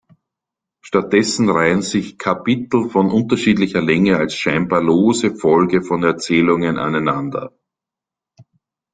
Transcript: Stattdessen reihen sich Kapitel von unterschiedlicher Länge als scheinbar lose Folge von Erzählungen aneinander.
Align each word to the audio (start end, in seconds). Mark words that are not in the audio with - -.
Stattdessen 0.83 1.51
reihen 1.51 1.83
sich 1.83 2.17
Kapitel 2.17 2.89
von 2.89 3.11
unterschiedlicher 3.11 3.83
Länge 3.83 4.17
als 4.17 4.33
scheinbar 4.33 4.81
lose 4.81 5.35
Folge 5.35 5.83
von 5.83 6.01
Erzählungen 6.03 6.79
aneinander. 6.79 7.53